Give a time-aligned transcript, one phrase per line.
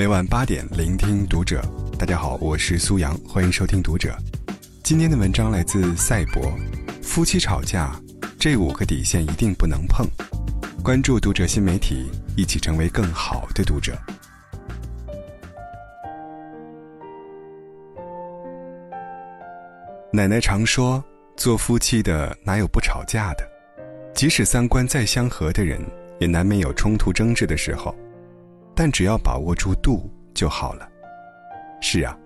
[0.00, 1.60] 每晚八点，聆听读者。
[1.98, 4.16] 大家好，我是苏阳，欢迎收听读者。
[4.82, 6.50] 今天的文章来自赛博。
[7.02, 7.94] 夫妻吵架，
[8.38, 10.08] 这五个底线一定不能碰。
[10.82, 13.94] 关注读者新媒体，一起成为更好的读者。
[20.10, 21.04] 奶奶常说，
[21.36, 23.46] 做夫妻的哪有不吵架的？
[24.14, 25.78] 即使三观再相合的人，
[26.18, 27.94] 也难免有冲突争执的时候。
[28.82, 30.88] 但只要把握住度就好了。
[31.82, 32.18] 是啊，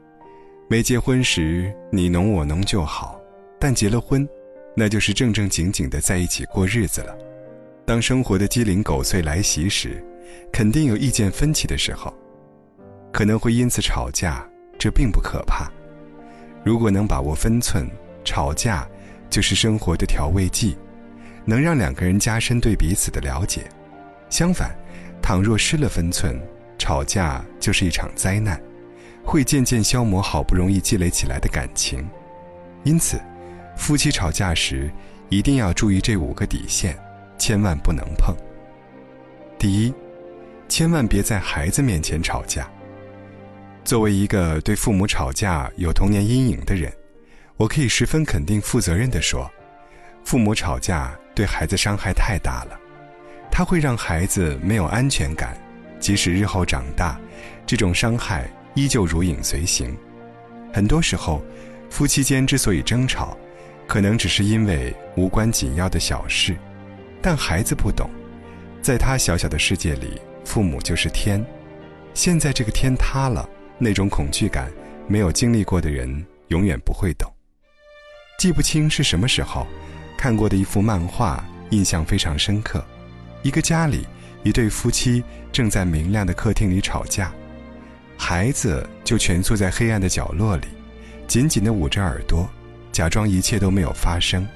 [0.70, 3.20] 没结婚时你侬我侬就好，
[3.58, 4.24] 但结了婚。
[4.77, 7.12] 那就是正正经经的在一起过日子了。
[7.84, 10.00] 当生活的鸡零狗碎来袭时，
[10.52, 12.14] 肯定有意见分歧的时候，
[13.12, 15.68] 可能会因此吵架，这并不可怕。
[16.64, 17.84] 如果能把握分寸，
[18.22, 18.88] 吵架
[19.28, 20.78] 就是生活的调味剂，
[21.44, 23.62] 能让两个人加深对彼此的了解。
[24.30, 24.72] 相反，
[25.27, 26.38] 倘若失了分寸，
[26.77, 28.61] 吵架就是一场灾难，
[29.25, 32.06] 会渐渐消磨好不容易积累起来的感情。
[32.83, 33.19] 因此。
[33.75, 34.89] 夫妻吵架时，
[35.31, 36.94] 一定要注意这五个底线，
[37.39, 38.36] 千万不能碰。
[39.58, 39.94] 第一，
[40.69, 42.70] 千万别在孩子面前吵架。
[43.83, 46.92] 作为一个对父母吵架有童年阴影的人，
[47.56, 49.50] 我可以十分肯定、负责任地说，
[50.22, 52.78] 父母吵架对孩子伤害太大了，
[53.56, 55.56] 他会让孩子没有安全感，
[56.00, 57.16] 即使日后长大，
[57.64, 59.97] 这种伤害依旧如影随形。
[60.72, 61.41] 很多时候，
[61.88, 63.38] 夫妻间之所以争吵，
[63.86, 66.56] 可能只是因为无关紧要的小事，
[67.22, 68.10] 但孩子不懂，
[68.82, 71.41] 在他小小的世界里，父母就是天。
[72.12, 74.69] 现在这个天塌了，那种恐惧感，
[75.06, 77.32] 没有经历过的人永远不会懂。
[78.36, 79.64] 记不清是什么时候
[80.19, 82.84] 看过的一幅漫画，印象非常深刻。
[83.45, 84.06] 一个家里，
[84.42, 87.31] 一对夫妻正在明亮的客厅里吵架，
[88.17, 90.67] 孩子就蜷缩在黑暗的角落里，
[91.28, 92.48] 紧紧地捂着耳朵。
[92.91, 94.49] 假装一切都没有发生，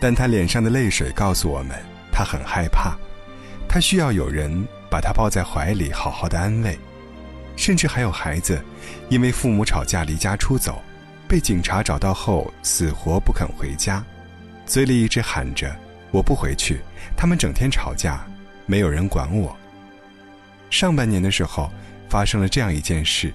[0.00, 1.76] 但他脸上的泪水告诉我们，
[2.10, 2.96] 他很害怕，
[3.68, 6.76] 他需要有人把他抱在怀里，好好的安慰。
[7.54, 8.60] 甚至还有孩子，
[9.08, 10.82] 因为父母吵架离家出走，
[11.28, 14.02] 被警察找到后死活不肯回家，
[14.66, 15.72] 嘴里一直喊着
[16.10, 16.80] “我不回去”，
[17.16, 18.26] 他们整天吵架，
[18.66, 19.56] 没有人管我。
[20.70, 21.70] 上半年的时候，
[22.08, 23.32] 发生了这样一件事，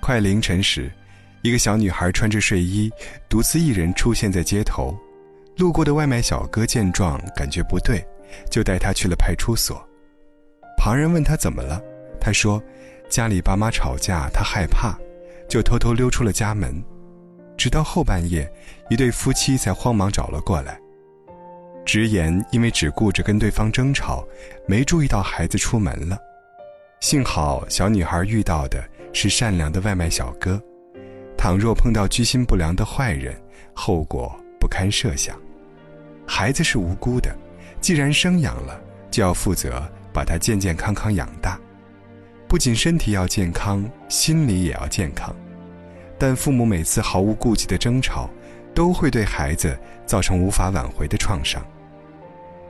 [0.00, 0.90] 快凌晨时。
[1.42, 2.90] 一个小女孩穿着睡衣，
[3.28, 4.98] 独自一人出现在街头。
[5.56, 8.04] 路过的外卖小哥见状，感觉不对，
[8.50, 9.80] 就带她去了派出所。
[10.76, 11.80] 旁人问她怎么了，
[12.20, 12.60] 她说
[13.08, 14.98] ：“家里爸妈吵架，她害怕，
[15.48, 16.82] 就偷偷溜出了家门。”
[17.56, 18.52] 直到后半夜，
[18.90, 20.80] 一对夫妻才慌忙找了过来，
[21.88, 24.22] 直言因为只顾着跟对方争吵，
[24.66, 26.18] 没注意到孩子出门了。
[27.00, 30.62] 幸好小女孩遇到的是善良的外卖小哥。
[31.34, 33.34] 倘若碰到居心不良的坏人，
[33.72, 35.34] 后果不堪设想。
[36.26, 37.34] 孩子是无辜的，
[37.80, 38.78] 既然生养了，
[39.10, 39.82] 就要负责
[40.12, 41.58] 把他健健康康养大。
[42.46, 45.34] 不仅身体要健康，心理也要健康。
[46.18, 48.28] 但父母每次毫无顾忌的争吵，
[48.74, 49.74] 都会对孩子
[50.04, 51.64] 造成无法挽回的创伤。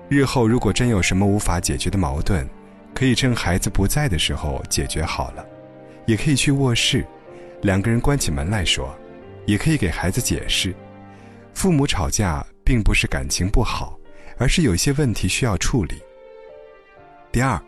[0.08, 2.48] 日后如果真有什么无法解决的矛盾，
[2.94, 5.44] 可以趁孩子不在的时候解决好了，
[6.06, 7.06] 也可以去卧室。
[7.62, 8.96] 两个人关起门来说，
[9.44, 10.74] 也可以给孩子解释：
[11.52, 13.98] 父母吵架并不是感情不好，
[14.38, 16.00] 而是有些问题需要处理。
[17.30, 17.60] 第二，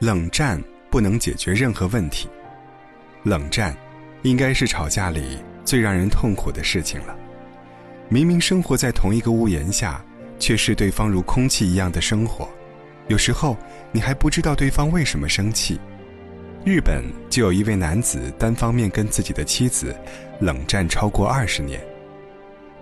[0.00, 0.60] 冷战
[0.90, 2.28] 不能解决任何问题。
[3.22, 3.76] 冷战，
[4.22, 7.16] 应该是吵架里最让人痛苦的事情了。
[8.08, 10.04] 明明生活在同一个屋檐下，
[10.40, 12.48] 却视对方如空气一样的生活，
[13.06, 13.56] 有时候
[13.92, 15.78] 你还不知道对方为什么生气。
[16.64, 19.94] 日本就有一位男子单方面跟自己的妻子
[20.40, 21.80] 冷战超过二十年，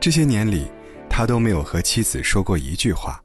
[0.01, 0.71] 这些年里，
[1.09, 3.23] 他都没有和妻子说过一句话。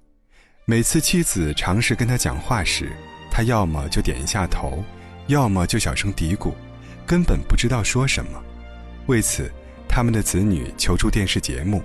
[0.66, 2.92] 每次妻子尝试跟他讲话时，
[3.32, 4.84] 他要么就点一下头，
[5.28, 6.54] 要么就小声嘀咕，
[7.06, 8.42] 根本不知道说什么。
[9.08, 9.52] 为此，
[9.90, 11.82] 他们的子女求助电视节目，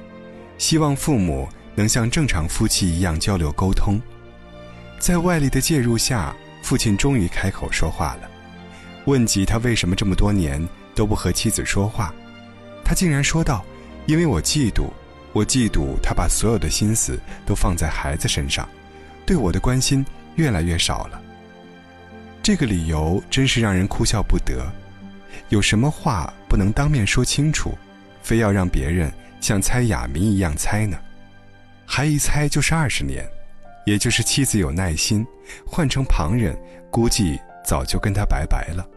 [0.58, 4.00] 希望父母能像正常夫妻一样交流沟通。
[4.98, 8.28] 在外力的介入下，父亲终于开口说话了。
[9.04, 12.12] 问及他为什么这么多年都不和妻子说话，
[12.84, 13.64] 他竟然说道
[14.06, 14.90] ：“因为我嫉妒，
[15.32, 17.16] 我嫉妒他把所有的心思
[17.46, 18.68] 都放在孩子身上，
[19.24, 20.04] 对我的关心
[20.34, 21.22] 越来越少了。”
[22.42, 24.66] 这个理由真是让人哭笑不得。
[25.48, 27.78] 有什么话不能当面说清楚，
[28.20, 30.98] 非要让别人像猜哑谜一样猜呢？
[31.90, 33.26] 还一猜就是二十年，
[33.86, 35.26] 也就是妻子有耐心，
[35.66, 36.56] 换成旁人
[36.90, 37.40] 估计。
[37.64, 38.88] 早就跟他拜拜了。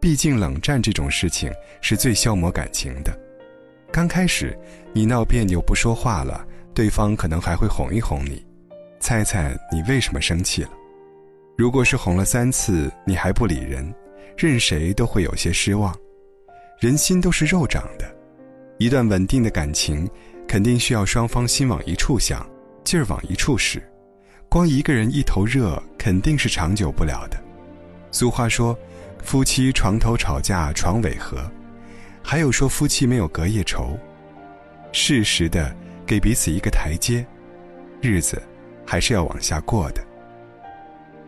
[0.00, 1.48] 毕竟冷战这种事情
[1.80, 3.16] 是最消磨感情的。
[3.92, 4.58] 刚开始
[4.92, 8.44] 你闹别扭不说话了，对方可能还会哄一哄你，
[8.98, 10.70] 猜猜你为什么生气了。
[11.56, 13.94] 如果是哄了三次你还不理人，
[14.36, 15.96] 任谁都会有些失望。
[16.80, 18.12] 人心都是肉长的，
[18.78, 20.10] 一段稳定的感情，
[20.48, 22.44] 肯定需要双方心往一处想，
[22.82, 23.82] 劲儿往一处使。
[24.48, 27.38] 光一个人一头热，肯定是长久不了的。
[28.10, 28.76] 俗话说，
[29.22, 31.38] 夫妻床头吵架床尾和，
[32.22, 33.98] 还有说夫妻没有隔夜仇。
[34.90, 35.70] 适时的
[36.06, 37.26] 给彼此一个台阶，
[38.00, 38.42] 日子
[38.86, 40.02] 还是要往下过的。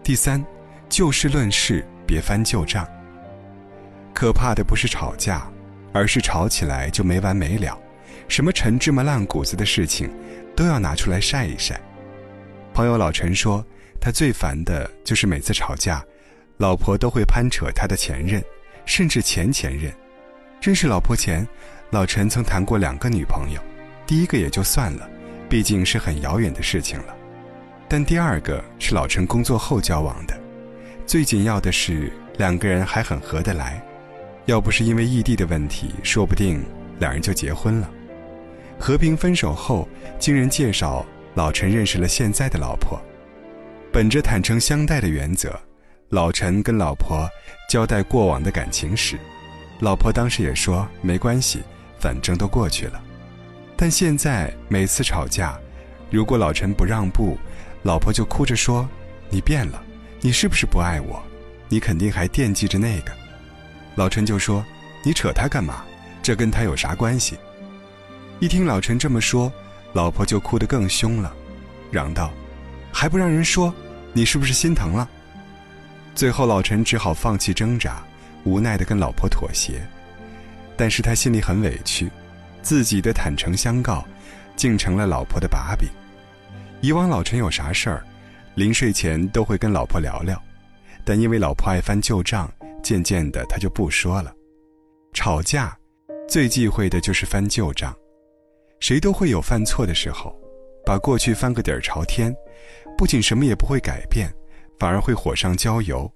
[0.02, 0.43] 第三，
[0.88, 2.88] 就事论事，别翻旧账。
[4.14, 5.46] 可怕的不是吵架，
[5.93, 7.78] 而是吵起来就没完没了，
[8.30, 10.08] 什么陈芝麻烂谷子的事情，
[10.54, 11.80] 都要拿出来晒一晒。
[12.72, 13.62] 朋友老陈说，
[14.00, 16.00] 他最烦的就是每次吵架，
[16.56, 18.40] 老婆都会攀扯他的前任，
[18.86, 19.92] 甚至前前任。
[20.62, 21.44] 认识老婆前，
[21.90, 23.60] 老陈曾谈过两个女朋友，
[24.06, 25.10] 第一个也就算了，
[25.48, 27.16] 毕竟是很遥远的事情了。
[27.88, 30.40] 但第二个是老陈工作后交往的，
[31.04, 33.84] 最紧要的是两个人还很合得来。
[34.46, 36.64] 要不是因为异地的问题，说不定
[37.00, 37.90] 两人就结婚了。
[38.80, 39.86] 和平分手后，
[40.18, 41.04] 经人介绍，
[41.34, 42.98] 老陈认识了现在的老婆。
[43.92, 45.54] 本着坦诚相待的原则，
[46.08, 47.28] 老陈跟老婆
[47.68, 49.18] 交代过往的感情史。
[49.80, 51.60] 老婆当时也说没关系，
[51.98, 52.98] 反正都过去了。
[53.76, 55.60] 但现在每次吵架，
[56.10, 57.36] 如果老陈不让步，
[57.82, 58.88] 老婆就哭着说
[59.28, 59.82] ：“你变了，
[60.22, 61.22] 你是不是不爱我？
[61.68, 63.12] 你肯定还惦记着那个。”
[63.94, 64.64] 老陈就说
[65.04, 65.84] ：“你扯他干嘛？
[66.22, 67.36] 这跟他有啥关系？”
[68.40, 69.52] 一听老陈这么说，
[69.92, 71.31] 老婆就哭得更凶了，
[71.90, 72.32] 嚷道
[72.90, 73.72] ：“还不让人说？
[74.14, 75.06] 你是不是心疼了？”
[76.16, 78.02] 最后老陈只好放弃挣扎，
[78.44, 79.87] 无奈地跟老婆妥协。
[80.75, 82.10] 但是他心里很委屈，
[82.62, 84.02] 自己的坦诚相告，
[84.56, 85.87] 竟成了老婆的把柄。
[86.81, 88.02] 以往老陈有啥事儿，
[88.54, 90.42] 临睡前都会跟老婆聊聊，
[91.04, 92.50] 但因为老婆爱翻旧账。
[92.82, 94.32] 渐渐的，他就不说了。
[95.12, 95.76] 吵架，
[96.26, 97.94] 最忌讳的就是翻旧账。
[98.80, 100.34] 谁都会有犯错的时候，
[100.84, 102.34] 把过去翻个底儿朝天，
[102.96, 104.32] 不仅什么也不会改变，
[104.78, 106.10] 反而会火上浇油，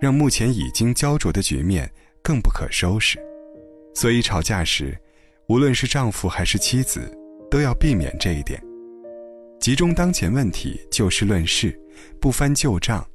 [0.00, 1.90] 让目前已经焦灼的局面
[2.22, 3.18] 更不可收拾。
[3.94, 4.98] 所以吵架时，
[5.48, 7.10] 无论是丈夫还是妻子，
[7.48, 8.60] 都要避免这一点，
[9.60, 11.78] 集中当前问题，就事论事，
[12.20, 13.06] 不翻旧账。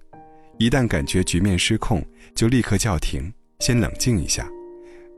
[0.59, 2.01] 一旦感觉局面失控，
[2.35, 4.47] 就立刻叫停，先冷静一下，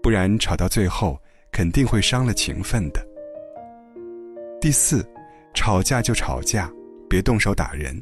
[0.02, 1.20] 不然吵到最后
[1.52, 3.06] 肯定会伤了情分的。
[4.66, 5.08] 第四，
[5.54, 6.68] 吵架就吵架，
[7.08, 8.02] 别动手打人。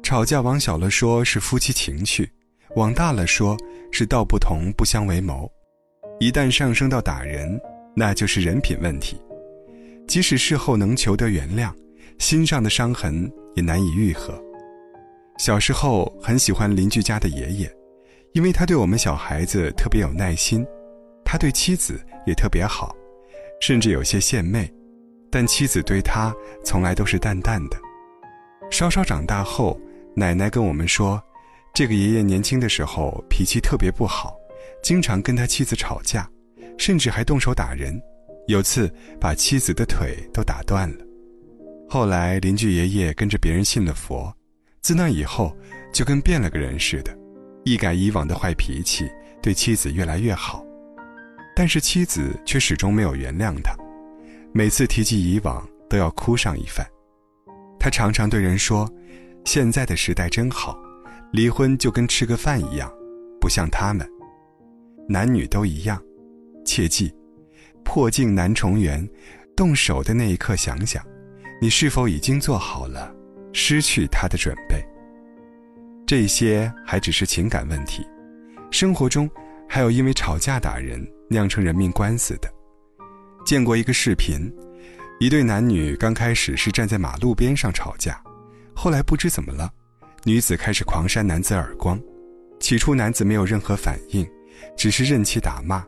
[0.00, 2.30] 吵架往小了说是夫妻情趣，
[2.76, 3.56] 往大了说
[3.90, 5.50] 是道不同不相为谋。
[6.20, 7.60] 一旦上升到打人，
[7.96, 9.20] 那就是人品问题。
[10.06, 11.72] 即使事后能求得原谅，
[12.20, 14.40] 心上的伤痕也难以愈合。
[15.38, 17.68] 小时候很喜欢邻居家的爷爷，
[18.30, 20.64] 因为他对我们小孩子特别有耐心，
[21.24, 22.94] 他对妻子也特别好，
[23.60, 24.72] 甚至有些献媚，
[25.32, 26.32] 但妻子对他
[26.62, 27.76] 从来都是淡淡的。
[28.70, 29.80] 稍稍长大后，
[30.14, 31.20] 奶奶跟我们说，
[31.72, 34.36] 这个爷爷年轻的时候脾气特别不好，
[34.82, 36.28] 经常跟他妻子吵架，
[36.76, 37.98] 甚至还动手打人，
[38.46, 41.04] 有次把妻子的腿都打断了。
[41.88, 44.30] 后来邻居爷爷跟着别人信了佛。
[44.82, 45.56] 自那以后，
[45.92, 47.16] 就跟变了个人似的，
[47.64, 49.08] 一改以往的坏脾气，
[49.40, 50.62] 对妻子越来越好。
[51.54, 53.76] 但是妻子却始终没有原谅他，
[54.54, 56.86] 每次提及以往，都要哭上一番。
[57.78, 58.88] 他常常对人说
[59.44, 60.78] ：“现在的时代真好，
[61.32, 62.92] 离婚就跟吃个饭一样，
[63.40, 64.06] 不像他们，
[65.08, 66.00] 男女都一样。
[66.64, 67.12] 切记，
[67.82, 69.08] 破镜难重圆，
[69.56, 71.02] 动手的那一刻想想，
[71.60, 73.12] 你是否已经做好了？”
[73.54, 74.82] 失去他的准备，
[76.06, 78.02] 这些还只是情感问题，
[78.70, 79.30] 生活中
[79.68, 82.50] 还有因为吵架打人酿成人命官司的。
[83.52, 84.50] 见过一个视频，
[85.20, 88.18] 一对男女刚开始是站在马路边上吵架，
[88.74, 89.70] 后来不知怎么了，
[90.24, 92.00] 女子开始狂扇男子耳光，
[92.58, 94.26] 起初男子没有任何反应，
[94.74, 95.84] 只是任其打骂，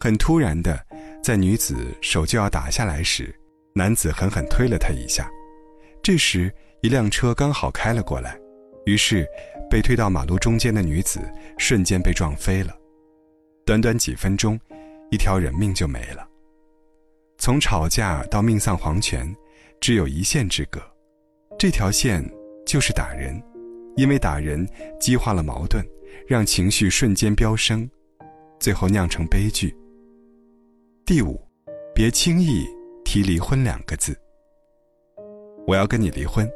[0.00, 0.82] 很突然的，
[1.22, 3.38] 在女子手就要打下来时，
[3.74, 5.30] 男子狠狠推了她一下，
[6.02, 6.50] 这时。
[6.82, 8.38] 一辆车刚好开了过来，
[8.86, 9.26] 于是
[9.68, 11.20] 被推到马路中间的女子
[11.58, 12.74] 瞬间被撞飞了。
[13.66, 14.58] 短短几分钟，
[15.10, 16.26] 一条人命就没了。
[17.38, 19.34] 从吵架到命丧黄泉，
[19.80, 20.80] 只有一线之隔，
[21.58, 22.24] 这条线
[22.66, 23.40] 就是打人，
[23.96, 24.66] 因为打人
[24.98, 25.84] 激化了矛盾，
[26.26, 27.88] 让情绪瞬间飙升，
[28.58, 29.74] 最后酿成悲剧。
[31.04, 31.40] 第五，
[31.94, 32.66] 别轻易
[33.04, 34.18] 提离婚两个字。
[35.66, 36.48] 我要跟你离婚。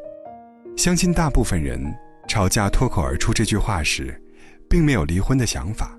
[0.77, 1.81] 相信大部分人
[2.27, 4.19] 吵架脱口而出这句话时，
[4.69, 5.97] 并没有离婚的想法，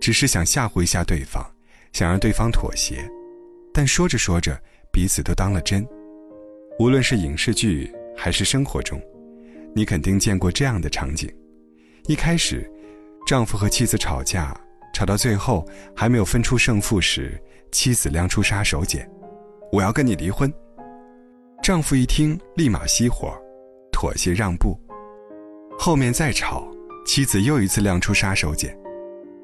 [0.00, 1.44] 只是想吓唬一下对方，
[1.92, 3.08] 想让对方妥协。
[3.76, 4.56] 但说着说着，
[4.92, 5.84] 彼此都当了真。
[6.78, 9.02] 无论是影视剧还是生活中，
[9.74, 11.28] 你肯定见过这样的场景：
[12.06, 12.70] 一开始，
[13.26, 14.56] 丈夫和妻子吵架，
[14.94, 17.36] 吵到最后还没有分出胜负时，
[17.72, 19.04] 妻子亮出杀手锏
[19.72, 20.52] ：“我要跟你离婚。”
[21.60, 23.36] 丈夫一听，立马熄火，
[23.90, 24.78] 妥协让步。
[25.76, 26.64] 后面再吵，
[27.04, 28.72] 妻子又一次亮出杀手锏，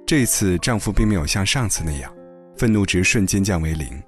[0.07, 2.15] 这次丈夫并没有像上次那样，
[2.57, 4.01] 愤怒值瞬间降为零。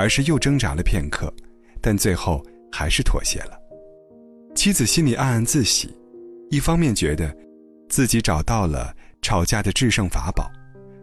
[0.00, 1.30] 而是又挣扎了片刻，
[1.78, 2.42] 但最后
[2.72, 3.60] 还是妥协了。
[4.54, 5.94] 妻子心里暗暗自喜，
[6.48, 7.36] 一方面觉得
[7.90, 10.50] 自己找到了吵架的制胜法宝，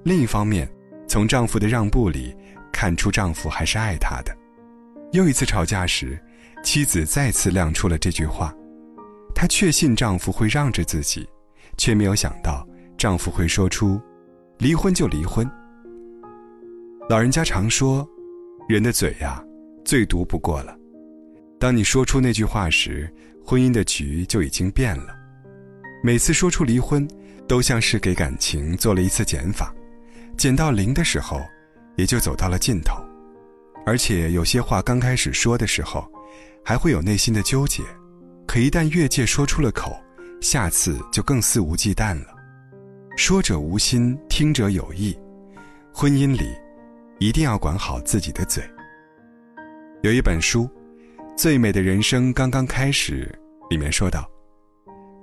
[0.04, 0.68] 另一方面
[1.08, 2.36] 从丈夫的让步里
[2.74, 4.36] 看出丈夫还是爱她的。
[5.12, 6.20] 又一次吵架时，
[6.64, 8.52] 妻子再次亮出了这句话：
[9.36, 11.30] 她确信丈夫会让着自己，
[11.78, 14.02] 却没有想到丈夫会说出
[14.58, 15.48] “离婚就离婚”。
[17.08, 18.04] 老人家常说。
[18.68, 19.42] 人的嘴呀，
[19.86, 20.78] 最毒不过了。
[21.58, 23.10] 当你说出那句话时，
[23.46, 25.16] 婚姻的局就已经变了。
[26.04, 27.08] 每次说出离婚，
[27.48, 29.74] 都像是给感情做了一次减法，
[30.38, 31.42] 减到零的时候，
[31.96, 33.02] 也就走到了尽头。
[33.86, 36.06] 而且有些话刚开始说的时候，
[36.62, 37.82] 还会有内心的纠结，
[38.46, 39.98] 可一旦越界说出了口，
[40.42, 42.36] 下次就更肆无忌惮了。
[43.16, 45.18] 说者无心，听者有意。
[45.94, 46.50] 婚姻里。
[47.20, 48.64] 一定要管好自己的嘴。
[50.02, 50.64] 有一本书，
[51.36, 53.36] 《最美的人生刚刚开始》，
[53.70, 54.30] 里面说道：“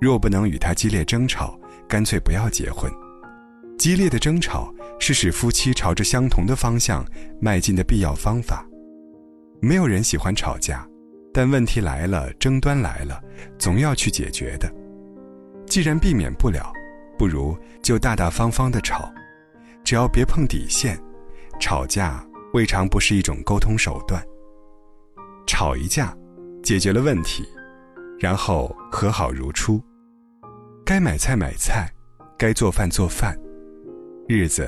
[0.01, 2.91] 若不能与他激烈争吵，干脆不要结婚。
[3.77, 7.05] 激烈的争吵是使夫妻朝着相同的方向
[7.39, 8.65] 迈进的必要方法。
[9.61, 10.85] 没有人喜欢吵架，
[11.33, 13.21] 但问题来了，争端来了，
[13.57, 14.69] 总要去解决的。
[15.65, 16.71] 既然避免不了，
[17.17, 19.09] 不如就大大方方的吵，
[19.83, 20.99] 只要别碰底线。”
[21.59, 24.23] 吵架未尝不是一种沟通手段。
[25.47, 26.15] 吵一架，
[26.63, 27.43] 解决了问题，
[28.19, 29.81] 然后和好如初。
[30.85, 31.91] 该买菜买菜，
[32.37, 33.35] 该做饭做饭，
[34.27, 34.67] 日子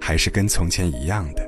[0.00, 1.47] 还是跟从前一样的。